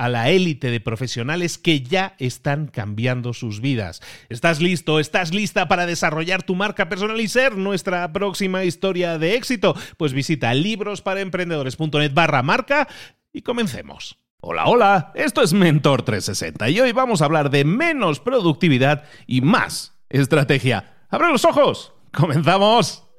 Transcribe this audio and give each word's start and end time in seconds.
a 0.00 0.08
la 0.08 0.30
élite 0.30 0.70
de 0.70 0.80
profesionales 0.80 1.58
que 1.58 1.82
ya 1.82 2.14
están 2.18 2.68
cambiando 2.68 3.34
sus 3.34 3.60
vidas. 3.60 4.00
¿Estás 4.30 4.62
listo? 4.62 4.98
¿Estás 4.98 5.34
lista 5.34 5.68
para 5.68 5.84
desarrollar 5.84 6.42
tu 6.42 6.54
marca 6.54 6.88
personal 6.88 7.20
y 7.20 7.28
ser 7.28 7.58
nuestra 7.58 8.10
próxima 8.10 8.64
historia 8.64 9.18
de 9.18 9.34
éxito? 9.34 9.76
Pues 9.98 10.14
visita 10.14 10.54
librosparaemprendedores.net 10.54 12.14
barra 12.14 12.42
marca 12.42 12.88
y 13.30 13.42
comencemos. 13.42 14.16
Hola, 14.40 14.64
hola, 14.64 15.12
esto 15.16 15.42
es 15.42 15.52
Mentor 15.52 16.00
360 16.00 16.70
y 16.70 16.80
hoy 16.80 16.92
vamos 16.92 17.20
a 17.20 17.26
hablar 17.26 17.50
de 17.50 17.66
menos 17.66 18.20
productividad 18.20 19.04
y 19.26 19.42
más 19.42 19.98
estrategia. 20.08 20.94
¡Abre 21.10 21.28
los 21.28 21.44
ojos! 21.44 21.92
¡Comenzamos! 22.10 23.09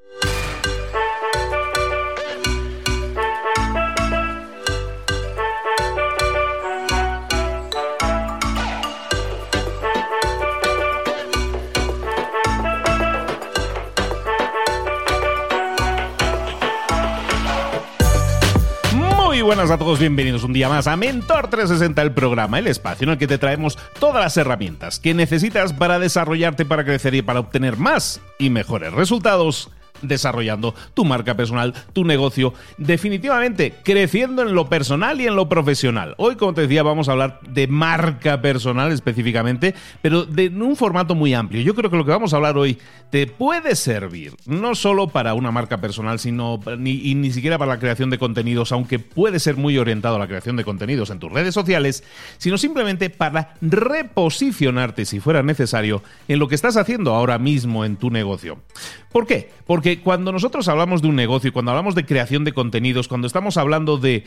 Buenas 19.52 19.70
a 19.70 19.78
todos, 19.78 20.00
bienvenidos 20.00 20.46
un 20.46 20.54
día 20.54 20.70
más 20.70 20.88
a 20.88 20.96
Mentor 20.96 21.50
360, 21.50 22.02
el 22.02 22.14
programa, 22.14 22.58
el 22.58 22.68
espacio 22.68 23.04
en 23.04 23.10
el 23.10 23.18
que 23.18 23.28
te 23.28 23.38
traemos 23.38 23.78
todas 24.00 24.24
las 24.24 24.38
herramientas 24.38 24.98
que 24.98 25.14
necesitas 25.14 25.74
para 25.74 26.00
desarrollarte, 26.00 26.64
para 26.64 26.86
crecer 26.86 27.16
y 27.16 27.22
para 27.22 27.42
obtener 27.42 27.76
más 27.76 28.22
y 28.40 28.50
mejores 28.50 28.94
resultados 28.94 29.70
desarrollando 30.02 30.74
tu 30.94 31.06
marca 31.06 31.36
personal, 31.36 31.74
tu 31.94 32.04
negocio, 32.04 32.54
definitivamente 32.78 33.74
creciendo 33.84 34.42
en 34.42 34.54
lo 34.54 34.70
personal 34.70 35.22
y 35.22 35.28
en 35.28 35.36
lo 35.36 35.50
profesional. 35.50 36.16
Hoy, 36.18 36.36
como 36.36 36.54
te 36.54 36.62
decía, 36.62 36.84
vamos 36.84 37.10
a 37.10 37.14
hablar 37.14 37.40
de 37.48 37.68
marca 37.68 38.42
personal 38.42 38.92
específicamente, 38.92 39.76
pero 40.02 40.26
de 40.26 40.50
un 40.50 40.76
formato 40.76 41.16
muy 41.16 41.34
amplio. 41.34 41.62
Yo 41.62 41.76
creo 41.76 41.90
que 41.90 41.98
lo 41.98 42.06
que 42.06 42.12
vamos 42.12 42.34
a 42.34 42.38
hablar 42.38 42.58
hoy 42.58 42.78
te 43.10 43.28
puede 43.28 43.76
servir 43.76 44.34
no 44.46 44.76
solo 44.76 45.08
para 45.08 45.34
una 45.34 45.52
marca 45.52 45.80
personal, 45.80 46.20
sino 46.20 46.60
ni, 46.78 46.92
y 46.92 47.16
ni 47.16 47.32
siquiera 47.32 47.58
para 47.58 47.74
la 47.74 47.80
creación 47.80 48.10
de 48.10 48.18
contenidos, 48.18 48.72
aunque 48.72 49.00
puede 49.00 49.40
ser 49.40 49.58
muy 49.58 49.78
orientado 49.78 50.16
a 50.16 50.20
la 50.20 50.28
creación 50.28 50.56
de 50.56 50.64
contenidos 50.64 51.10
en 51.10 51.20
tus 51.20 51.32
redes 51.32 51.54
sociales, 51.54 52.04
sino 52.38 52.58
simplemente 52.58 53.10
para 53.10 53.56
reposicionarte 53.62 55.06
si 55.06 55.20
fuera 55.20 55.44
necesario 55.44 56.04
en 56.28 56.40
lo 56.40 56.48
que 56.48 56.56
estás 56.56 56.78
haciendo 56.78 57.14
ahora 57.14 57.38
mismo 57.38 57.86
en 57.86 57.98
tu 57.98 58.10
negocio. 58.10 58.60
¿Por 59.12 59.28
qué? 59.28 59.52
Porque 59.66 59.91
cuando 60.00 60.32
nosotros 60.32 60.68
hablamos 60.68 61.02
de 61.02 61.08
un 61.08 61.16
negocio, 61.16 61.54
cuando 61.54 61.72
hablamos 61.72 61.96
de 61.96 62.06
creación 62.06 62.44
de 62.44 62.54
contenidos, 62.54 63.08
cuando 63.08 63.28
estamos 63.28 63.58
hablando 63.58 63.98
de, 63.98 64.24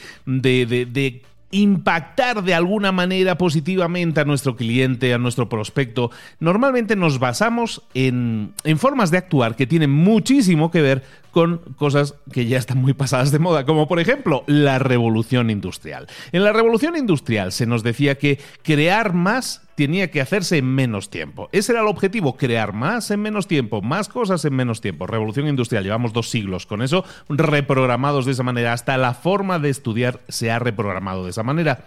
impactar 1.50 2.42
de 2.42 2.52
alguna 2.52 2.90
manera 2.90 3.38
positivamente 3.38 4.20
a 4.20 4.24
nuestro 4.24 4.56
cliente, 4.56 5.14
a 5.14 5.18
nuestro 5.18 5.48
prospecto, 5.48 6.10
normalmente 6.40 6.96
nos 6.96 7.20
basamos 7.20 7.82
en, 7.94 8.52
formas 8.76 9.12
de 9.12 9.18
actuar 9.18 9.54
que 9.54 9.66
tienen 9.66 9.90
muchísimo 9.90 10.70
que 10.70 10.82
ver 10.82 11.04
con 11.30 11.58
cosas 11.76 12.14
que 12.32 12.46
ya 12.46 12.58
están 12.58 12.78
muy 12.78 12.92
pasadas 12.92 13.30
de 13.30 13.38
moda, 13.38 13.64
como 13.64 13.86
por 13.86 14.00
ejemplo 14.00 14.42
la 14.46 14.78
revolución 14.78 15.50
industrial. 15.50 16.08
En 16.32 16.42
la 16.42 16.52
revolución 16.52 16.96
industrial 16.96 17.52
se 17.52 17.66
nos 17.66 17.82
decía 17.82 18.16
que 18.16 18.40
crear 18.62 19.12
más 19.12 19.63
tenía 19.76 20.10
que 20.10 20.20
hacerse 20.20 20.58
en 20.58 20.66
menos 20.66 21.10
tiempo. 21.10 21.48
Ese 21.52 21.72
era 21.72 21.82
el 21.82 21.88
objetivo, 21.88 22.36
crear 22.36 22.72
más 22.72 23.10
en 23.10 23.20
menos 23.20 23.46
tiempo, 23.46 23.82
más 23.82 24.08
cosas 24.08 24.44
en 24.44 24.54
menos 24.54 24.80
tiempo. 24.80 25.06
Revolución 25.06 25.48
industrial, 25.48 25.84
llevamos 25.84 26.12
dos 26.12 26.30
siglos 26.30 26.66
con 26.66 26.82
eso, 26.82 27.04
reprogramados 27.28 28.26
de 28.26 28.32
esa 28.32 28.42
manera. 28.42 28.72
Hasta 28.72 28.96
la 28.96 29.14
forma 29.14 29.58
de 29.58 29.70
estudiar 29.70 30.20
se 30.28 30.50
ha 30.50 30.58
reprogramado 30.58 31.24
de 31.24 31.30
esa 31.30 31.42
manera. 31.42 31.84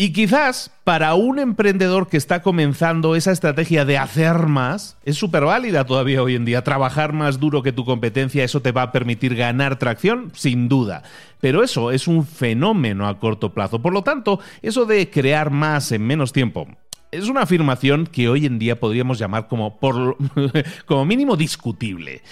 Y 0.00 0.14
quizás 0.14 0.70
para 0.84 1.12
un 1.12 1.38
emprendedor 1.38 2.08
que 2.08 2.16
está 2.16 2.40
comenzando 2.40 3.16
esa 3.16 3.32
estrategia 3.32 3.84
de 3.84 3.98
hacer 3.98 4.46
más, 4.46 4.96
es 5.04 5.16
súper 5.16 5.44
válida 5.44 5.84
todavía 5.84 6.22
hoy 6.22 6.36
en 6.36 6.46
día. 6.46 6.64
Trabajar 6.64 7.12
más 7.12 7.38
duro 7.38 7.62
que 7.62 7.72
tu 7.72 7.84
competencia, 7.84 8.42
eso 8.42 8.62
te 8.62 8.72
va 8.72 8.80
a 8.80 8.92
permitir 8.92 9.34
ganar 9.34 9.78
tracción, 9.78 10.32
sin 10.34 10.70
duda. 10.70 11.02
Pero 11.42 11.62
eso 11.62 11.90
es 11.90 12.08
un 12.08 12.24
fenómeno 12.24 13.06
a 13.06 13.18
corto 13.18 13.52
plazo. 13.52 13.82
Por 13.82 13.92
lo 13.92 14.02
tanto, 14.02 14.40
eso 14.62 14.86
de 14.86 15.10
crear 15.10 15.50
más 15.50 15.92
en 15.92 16.06
menos 16.06 16.32
tiempo, 16.32 16.66
es 17.10 17.28
una 17.28 17.42
afirmación 17.42 18.06
que 18.06 18.28
hoy 18.28 18.46
en 18.46 18.58
día 18.58 18.78
podríamos 18.78 19.18
llamar 19.18 19.48
como, 19.48 19.78
por, 19.78 20.16
como 20.86 21.04
mínimo 21.04 21.36
discutible. 21.36 22.22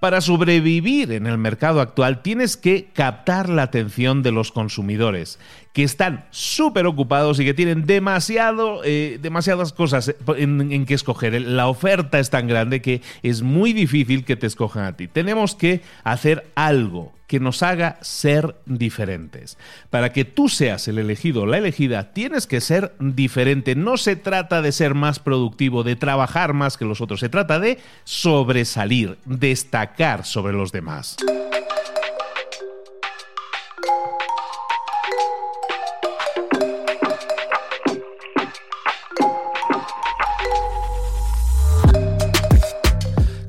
Para 0.00 0.20
sobrevivir 0.20 1.10
en 1.12 1.26
el 1.26 1.38
mercado 1.38 1.80
actual 1.80 2.20
tienes 2.20 2.58
que 2.58 2.90
captar 2.92 3.48
la 3.48 3.62
atención 3.62 4.22
de 4.22 4.30
los 4.30 4.52
consumidores, 4.52 5.38
que 5.72 5.82
están 5.82 6.26
súper 6.30 6.86
ocupados 6.86 7.40
y 7.40 7.46
que 7.46 7.54
tienen 7.54 7.86
demasiado, 7.86 8.82
eh, 8.84 9.18
demasiadas 9.22 9.72
cosas 9.72 10.14
en, 10.36 10.70
en 10.70 10.84
que 10.84 10.94
escoger. 10.94 11.40
La 11.40 11.68
oferta 11.68 12.18
es 12.18 12.28
tan 12.28 12.46
grande 12.46 12.82
que 12.82 13.00
es 13.22 13.40
muy 13.40 13.72
difícil 13.72 14.26
que 14.26 14.36
te 14.36 14.46
escojan 14.46 14.84
a 14.84 14.96
ti. 14.96 15.08
Tenemos 15.08 15.54
que 15.54 15.80
hacer 16.04 16.46
algo 16.54 17.15
que 17.26 17.40
nos 17.40 17.62
haga 17.62 17.98
ser 18.02 18.56
diferentes. 18.66 19.58
Para 19.90 20.12
que 20.12 20.24
tú 20.24 20.48
seas 20.48 20.88
el 20.88 20.98
elegido 20.98 21.42
o 21.42 21.46
la 21.46 21.58
elegida, 21.58 22.12
tienes 22.12 22.46
que 22.46 22.60
ser 22.60 22.94
diferente. 22.98 23.74
No 23.74 23.96
se 23.96 24.16
trata 24.16 24.62
de 24.62 24.72
ser 24.72 24.94
más 24.94 25.18
productivo, 25.18 25.82
de 25.82 25.96
trabajar 25.96 26.52
más 26.52 26.76
que 26.76 26.84
los 26.84 27.00
otros, 27.00 27.20
se 27.20 27.28
trata 27.28 27.58
de 27.58 27.78
sobresalir, 28.04 29.18
destacar 29.24 30.24
sobre 30.24 30.52
los 30.52 30.72
demás. 30.72 31.16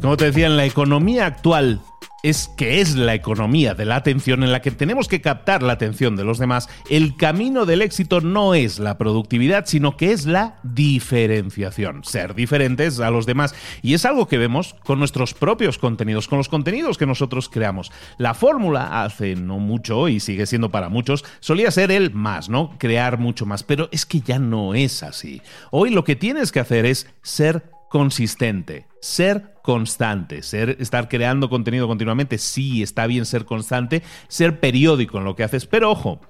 Como 0.01 0.15
te 0.15 0.25
decía, 0.25 0.47
en 0.47 0.55
la 0.55 0.63
economía 0.63 1.25
actual 1.25 1.81
es 2.23 2.47
que 2.47 2.81
es 2.81 2.95
la 2.95 3.13
economía 3.13 3.73
de 3.73 3.85
la 3.85 3.95
atención 3.95 4.43
en 4.43 4.51
la 4.51 4.61
que 4.61 4.71
tenemos 4.71 5.07
que 5.07 5.21
captar 5.21 5.63
la 5.63 5.73
atención 5.73 6.15
de 6.15 6.23
los 6.23 6.39
demás, 6.39 6.67
el 6.89 7.15
camino 7.15 7.65
del 7.65 7.81
éxito 7.81 8.21
no 8.21 8.53
es 8.53 8.79
la 8.79 8.97
productividad, 8.97 9.65
sino 9.65 9.97
que 9.97 10.11
es 10.11 10.25
la 10.25 10.57
diferenciación, 10.63 12.03
ser 12.03 12.33
diferentes 12.33 12.99
a 12.99 13.11
los 13.11 13.25
demás. 13.25 13.55
Y 13.81 13.93
es 13.93 14.05
algo 14.05 14.27
que 14.27 14.37
vemos 14.37 14.75
con 14.83 14.99
nuestros 14.99 15.33
propios 15.33 15.77
contenidos, 15.77 16.27
con 16.27 16.37
los 16.37 16.49
contenidos 16.49 16.97
que 16.97 17.05
nosotros 17.05 17.49
creamos. 17.49 17.91
La 18.17 18.33
fórmula 18.33 19.03
hace 19.03 19.35
no 19.35 19.59
mucho, 19.59 20.07
y 20.07 20.19
sigue 20.19 20.45
siendo 20.45 20.69
para 20.69 20.89
muchos, 20.89 21.23
solía 21.39 21.71
ser 21.71 21.91
el 21.91 22.11
más, 22.13 22.49
¿no? 22.49 22.75
Crear 22.77 23.19
mucho 23.19 23.45
más, 23.45 23.63
pero 23.63 23.89
es 23.91 24.05
que 24.05 24.21
ya 24.21 24.39
no 24.39 24.73
es 24.73 25.03
así. 25.03 25.41
Hoy 25.71 25.91
lo 25.91 26.03
que 26.03 26.15
tienes 26.15 26.51
que 26.51 26.59
hacer 26.59 26.85
es 26.85 27.07
ser 27.21 27.76
consistente, 27.89 28.87
ser 29.01 29.55
constante, 29.63 30.43
ser, 30.43 30.77
estar 30.79 31.09
creando 31.09 31.49
contenido 31.49 31.87
continuamente, 31.87 32.37
sí, 32.37 32.83
está 32.83 33.07
bien 33.07 33.25
ser 33.25 33.45
constante, 33.45 34.03
ser 34.27 34.59
periódico 34.59 35.17
en 35.17 35.25
lo 35.25 35.35
que 35.35 35.43
haces, 35.43 35.65
pero 35.65 35.91
ojo, 35.91 36.21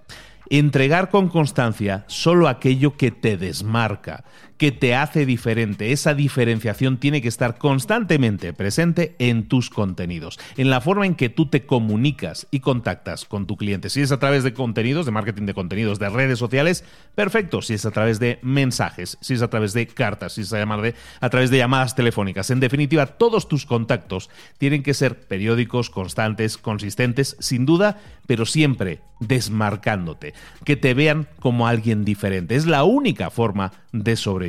entregar 0.49 1.09
con 1.09 1.29
constancia 1.29 2.05
solo 2.07 2.47
aquello 2.47 2.95
que 2.97 3.11
te 3.11 3.37
desmarca, 3.37 4.23
que 4.57 4.71
te 4.71 4.95
hace 4.95 5.25
diferente. 5.25 5.91
Esa 5.91 6.13
diferenciación 6.13 6.97
tiene 6.97 7.21
que 7.21 7.27
estar 7.27 7.57
constantemente 7.57 8.53
presente 8.53 9.15
en 9.19 9.47
tus 9.47 9.69
contenidos, 9.69 10.39
en 10.57 10.69
la 10.69 10.81
forma 10.81 11.05
en 11.05 11.15
que 11.15 11.29
tú 11.29 11.47
te 11.47 11.65
comunicas 11.65 12.47
y 12.51 12.59
contactas 12.59 13.25
con 13.25 13.47
tu 13.47 13.57
cliente. 13.57 13.89
Si 13.89 14.01
es 14.01 14.11
a 14.11 14.19
través 14.19 14.43
de 14.43 14.53
contenidos, 14.53 15.05
de 15.05 15.11
marketing 15.11 15.45
de 15.45 15.53
contenidos, 15.53 15.99
de 15.99 16.09
redes 16.09 16.39
sociales, 16.39 16.83
perfecto. 17.15 17.61
Si 17.61 17.73
es 17.73 17.85
a 17.85 17.91
través 17.91 18.19
de 18.19 18.39
mensajes, 18.41 19.17
si 19.21 19.35
es 19.35 19.41
a 19.41 19.49
través 19.49 19.73
de 19.73 19.87
cartas, 19.87 20.33
si 20.33 20.41
es 20.41 20.53
a, 20.53 20.65
de, 20.65 20.95
a 21.19 21.29
través 21.29 21.49
de 21.49 21.57
llamadas 21.57 21.95
telefónicas. 21.95 22.49
En 22.49 22.59
definitiva, 22.59 23.05
todos 23.05 23.47
tus 23.47 23.65
contactos 23.65 24.29
tienen 24.57 24.83
que 24.83 24.93
ser 24.93 25.19
periódicos, 25.27 25.89
constantes, 25.89 26.57
consistentes, 26.57 27.35
sin 27.39 27.65
duda, 27.65 27.97
pero 28.25 28.45
siempre 28.45 29.01
desmarcándote, 29.19 30.33
que 30.63 30.75
te 30.75 30.93
vean 30.93 31.27
como 31.39 31.67
alguien 31.67 32.05
diferente. 32.05 32.55
Es 32.55 32.65
la 32.65 32.83
única 32.83 33.29
forma 33.29 33.71
de 33.91 34.15
sobrevivir. 34.15 34.46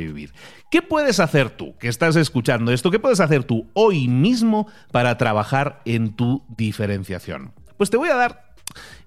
¿Qué 0.71 0.81
puedes 0.81 1.19
hacer 1.19 1.49
tú 1.49 1.75
que 1.77 1.87
estás 1.87 2.15
escuchando 2.15 2.71
esto? 2.71 2.91
¿Qué 2.91 2.99
puedes 2.99 3.19
hacer 3.19 3.43
tú 3.43 3.67
hoy 3.73 4.07
mismo 4.07 4.67
para 4.91 5.17
trabajar 5.17 5.81
en 5.85 6.15
tu 6.15 6.43
diferenciación? 6.47 7.53
Pues 7.77 7.89
te 7.89 7.97
voy 7.97 8.09
a 8.09 8.15
dar 8.15 8.49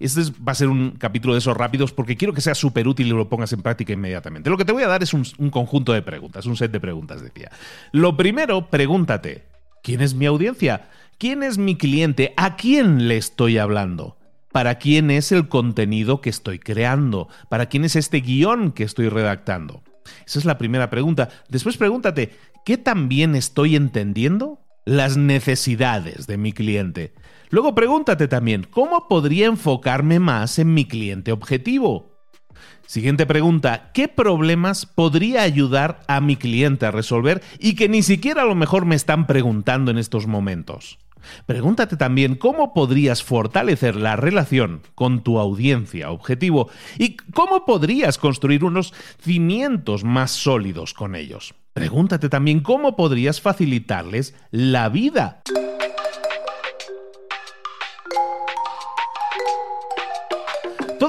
este 0.00 0.22
va 0.46 0.52
a 0.52 0.56
ser 0.56 0.68
un 0.68 0.92
capítulo 0.92 1.34
de 1.34 1.38
esos 1.38 1.56
rápidos 1.56 1.92
porque 1.92 2.16
quiero 2.16 2.34
que 2.34 2.40
sea 2.40 2.54
súper 2.54 2.88
útil 2.88 3.06
y 3.06 3.10
lo 3.10 3.28
pongas 3.28 3.52
en 3.52 3.62
práctica 3.62 3.92
inmediatamente. 3.92 4.50
Lo 4.50 4.56
que 4.56 4.64
te 4.64 4.72
voy 4.72 4.82
a 4.82 4.88
dar 4.88 5.02
es 5.02 5.14
un, 5.14 5.24
un, 5.38 5.50
conjunto 5.50 5.92
de 5.92 6.02
preguntas, 6.02 6.46
un 6.46 6.56
set 6.56 6.72
de 6.72 6.80
preguntas, 6.80 7.22
decía. 7.22 7.50
Lo 7.92 8.16
primero, 8.16 8.68
pregúntate, 8.68 9.46
¿quién 9.82 10.00
es 10.00 10.14
mi 10.14 10.26
audiencia? 10.26 10.88
¿Quién 11.18 11.42
es 11.42 11.58
mi 11.58 11.76
cliente? 11.76 12.34
¿A 12.36 12.56
quién 12.56 13.06
le 13.06 13.16
estoy 13.16 13.58
hablando? 13.58 14.16
¿Para 14.50 14.78
quién 14.78 15.10
es 15.10 15.32
el 15.32 15.48
contenido 15.48 16.20
que 16.20 16.30
estoy 16.30 16.58
creando? 16.58 17.28
¿Para 17.48 17.66
quién 17.66 17.84
es 17.84 17.96
este 17.96 18.20
guion 18.20 18.72
que 18.72 18.84
estoy 18.84 19.08
redactando? 19.08 19.82
Esa 20.26 20.38
es 20.38 20.44
la 20.44 20.58
primera 20.58 20.90
pregunta. 20.90 21.28
Después 21.48 21.76
pregúntate, 21.76 22.36
¿qué 22.64 22.76
también 22.76 23.34
estoy 23.34 23.76
entendiendo? 23.76 24.60
Las 24.84 25.16
necesidades 25.16 26.26
de 26.26 26.38
mi 26.38 26.52
cliente. 26.52 27.14
Luego 27.50 27.74
pregúntate 27.74 28.28
también, 28.28 28.66
¿cómo 28.68 29.08
podría 29.08 29.46
enfocarme 29.46 30.18
más 30.18 30.58
en 30.58 30.74
mi 30.74 30.86
cliente 30.86 31.32
objetivo? 31.32 32.12
Siguiente 32.86 33.26
pregunta, 33.26 33.90
¿qué 33.94 34.08
problemas 34.08 34.86
podría 34.86 35.42
ayudar 35.42 36.00
a 36.08 36.20
mi 36.20 36.36
cliente 36.36 36.86
a 36.86 36.90
resolver 36.90 37.42
y 37.58 37.74
que 37.74 37.88
ni 37.88 38.02
siquiera 38.02 38.42
a 38.42 38.46
lo 38.46 38.54
mejor 38.54 38.86
me 38.86 38.94
están 38.94 39.26
preguntando 39.26 39.90
en 39.90 39.98
estos 39.98 40.26
momentos? 40.26 40.98
Pregúntate 41.46 41.96
también 41.96 42.36
cómo 42.36 42.74
podrías 42.74 43.22
fortalecer 43.22 43.96
la 43.96 44.16
relación 44.16 44.82
con 44.94 45.22
tu 45.22 45.38
audiencia 45.38 46.10
objetivo 46.10 46.70
y 46.98 47.16
cómo 47.16 47.64
podrías 47.64 48.18
construir 48.18 48.64
unos 48.64 48.92
cimientos 49.20 50.04
más 50.04 50.30
sólidos 50.30 50.94
con 50.94 51.14
ellos. 51.14 51.54
Pregúntate 51.72 52.28
también 52.28 52.60
cómo 52.60 52.96
podrías 52.96 53.40
facilitarles 53.40 54.34
la 54.50 54.88
vida. 54.88 55.42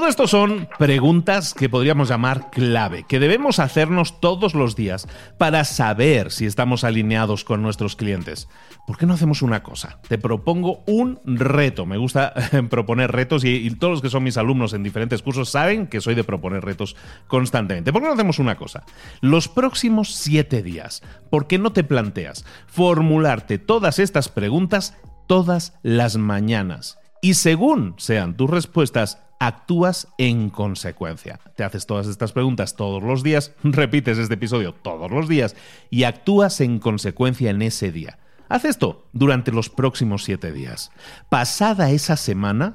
Todo 0.04 0.10
esto 0.10 0.26
son 0.26 0.68
preguntas 0.78 1.54
que 1.54 1.70
podríamos 1.70 2.10
llamar 2.10 2.50
clave, 2.50 3.06
que 3.08 3.18
debemos 3.18 3.58
hacernos 3.58 4.20
todos 4.20 4.52
los 4.52 4.76
días 4.76 5.08
para 5.38 5.64
saber 5.64 6.30
si 6.30 6.44
estamos 6.44 6.84
alineados 6.84 7.42
con 7.42 7.62
nuestros 7.62 7.96
clientes. 7.96 8.46
¿Por 8.86 8.98
qué 8.98 9.06
no 9.06 9.14
hacemos 9.14 9.40
una 9.40 9.62
cosa? 9.62 10.00
Te 10.06 10.18
propongo 10.18 10.82
un 10.86 11.20
reto. 11.24 11.86
Me 11.86 11.96
gusta 11.96 12.34
proponer 12.68 13.12
retos 13.12 13.46
y, 13.46 13.70
todos 13.76 13.92
los 13.92 14.02
que 14.02 14.10
son 14.10 14.24
mis 14.24 14.36
alumnos 14.36 14.74
en 14.74 14.82
diferentes 14.82 15.22
cursos 15.22 15.48
saben 15.48 15.86
que 15.86 16.02
soy 16.02 16.14
de 16.14 16.22
proponer 16.22 16.62
retos 16.62 16.96
constantemente. 17.26 17.90
¿Por 17.90 18.02
qué 18.02 18.08
no 18.08 18.12
hacemos 18.12 18.38
una 18.38 18.56
cosa? 18.56 18.84
Los 19.22 19.48
próximos 19.48 20.14
siete 20.14 20.62
días, 20.62 21.02
¿por 21.30 21.46
qué 21.46 21.56
no 21.56 21.72
te 21.72 21.82
planteas 21.82 22.44
formularte 22.66 23.58
todas 23.58 23.98
estas 23.98 24.28
preguntas 24.28 24.98
todas 25.26 25.72
las 25.82 26.18
mañanas? 26.18 26.98
Y 27.22 27.32
según 27.32 27.94
sean 27.96 28.36
tus 28.36 28.50
respuestas, 28.50 29.23
actúas 29.38 30.08
en 30.18 30.50
consecuencia. 30.50 31.40
Te 31.56 31.64
haces 31.64 31.86
todas 31.86 32.06
estas 32.06 32.32
preguntas 32.32 32.76
todos 32.76 33.02
los 33.02 33.22
días, 33.22 33.52
repites 33.62 34.18
este 34.18 34.34
episodio 34.34 34.74
todos 34.74 35.10
los 35.10 35.28
días 35.28 35.56
y 35.90 36.04
actúas 36.04 36.60
en 36.60 36.78
consecuencia 36.78 37.50
en 37.50 37.62
ese 37.62 37.92
día. 37.92 38.18
Haz 38.48 38.64
esto 38.64 39.06
durante 39.12 39.52
los 39.52 39.70
próximos 39.70 40.24
siete 40.24 40.52
días. 40.52 40.90
Pasada 41.28 41.90
esa 41.90 42.16
semana, 42.16 42.74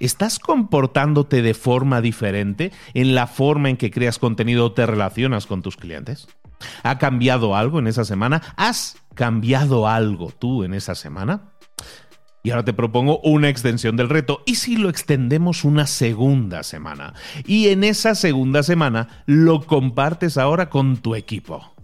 ¿estás 0.00 0.38
comportándote 0.38 1.42
de 1.42 1.54
forma 1.54 2.00
diferente 2.00 2.72
en 2.94 3.14
la 3.14 3.26
forma 3.26 3.68
en 3.68 3.76
que 3.76 3.90
creas 3.90 4.18
contenido 4.18 4.66
o 4.66 4.72
te 4.72 4.86
relacionas 4.86 5.46
con 5.46 5.62
tus 5.62 5.76
clientes? 5.76 6.28
¿Ha 6.82 6.98
cambiado 6.98 7.56
algo 7.56 7.78
en 7.78 7.86
esa 7.86 8.04
semana? 8.04 8.42
¿Has 8.56 8.96
cambiado 9.14 9.88
algo 9.88 10.32
tú 10.36 10.64
en 10.64 10.74
esa 10.74 10.94
semana? 10.94 11.52
Y 12.42 12.50
ahora 12.50 12.64
te 12.64 12.72
propongo 12.72 13.20
una 13.20 13.48
extensión 13.48 13.96
del 13.96 14.08
reto. 14.08 14.42
¿Y 14.46 14.54
si 14.56 14.76
lo 14.76 14.88
extendemos 14.88 15.64
una 15.64 15.86
segunda 15.86 16.62
semana? 16.62 17.14
Y 17.46 17.68
en 17.68 17.84
esa 17.84 18.14
segunda 18.14 18.62
semana 18.62 19.24
lo 19.26 19.66
compartes 19.66 20.38
ahora 20.38 20.70
con 20.70 20.98
tu 20.98 21.14
equipo. 21.14 21.74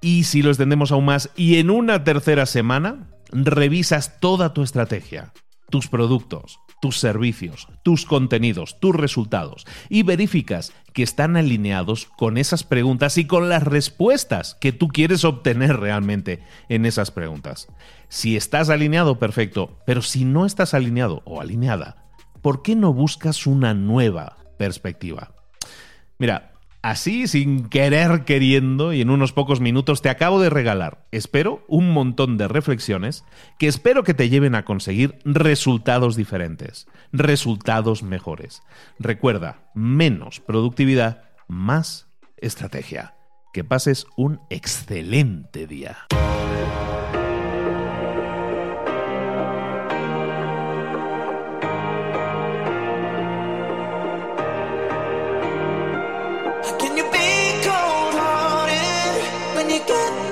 Y 0.00 0.24
si 0.24 0.42
lo 0.42 0.50
extendemos 0.50 0.90
aún 0.90 1.04
más 1.04 1.30
y 1.36 1.58
en 1.58 1.70
una 1.70 2.02
tercera 2.02 2.44
semana 2.44 3.08
revisas 3.30 4.18
toda 4.20 4.52
tu 4.52 4.62
estrategia, 4.62 5.32
tus 5.70 5.88
productos, 5.88 6.58
tus 6.82 6.98
servicios, 6.98 7.68
tus 7.84 8.04
contenidos, 8.04 8.80
tus 8.80 8.96
resultados 8.96 9.64
y 9.88 10.02
verificas 10.02 10.72
que 10.92 11.02
están 11.02 11.36
alineados 11.36 12.06
con 12.16 12.36
esas 12.38 12.64
preguntas 12.64 13.18
y 13.18 13.26
con 13.26 13.48
las 13.48 13.62
respuestas 13.62 14.56
que 14.60 14.72
tú 14.72 14.88
quieres 14.88 15.24
obtener 15.24 15.78
realmente 15.78 16.42
en 16.68 16.86
esas 16.86 17.10
preguntas. 17.10 17.68
Si 18.08 18.36
estás 18.36 18.68
alineado, 18.70 19.18
perfecto, 19.18 19.78
pero 19.86 20.02
si 20.02 20.24
no 20.24 20.46
estás 20.46 20.74
alineado 20.74 21.22
o 21.24 21.40
alineada, 21.40 22.04
¿por 22.42 22.62
qué 22.62 22.76
no 22.76 22.92
buscas 22.92 23.46
una 23.46 23.74
nueva 23.74 24.36
perspectiva? 24.58 25.34
Mira, 26.18 26.51
Así, 26.82 27.28
sin 27.28 27.68
querer 27.68 28.24
queriendo, 28.24 28.92
y 28.92 29.02
en 29.02 29.10
unos 29.10 29.32
pocos 29.32 29.60
minutos 29.60 30.02
te 30.02 30.10
acabo 30.10 30.40
de 30.40 30.50
regalar, 30.50 31.06
espero, 31.12 31.64
un 31.68 31.92
montón 31.92 32.36
de 32.38 32.48
reflexiones 32.48 33.24
que 33.60 33.68
espero 33.68 34.02
que 34.02 34.14
te 34.14 34.28
lleven 34.28 34.56
a 34.56 34.64
conseguir 34.64 35.16
resultados 35.24 36.16
diferentes, 36.16 36.88
resultados 37.12 38.02
mejores. 38.02 38.62
Recuerda, 38.98 39.70
menos 39.76 40.40
productividad, 40.40 41.22
más 41.46 42.08
estrategia. 42.36 43.14
Que 43.52 43.62
pases 43.62 44.06
un 44.16 44.40
excelente 44.50 45.68
día. 45.68 45.98
How 56.64 56.78
can 56.78 56.96
you 56.96 57.04
be 57.10 57.28
cold 57.64 58.14
hearted 58.14 59.56
when 59.56 59.68
you 59.68 59.80
get? 59.84 60.31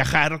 viajar 0.00 0.40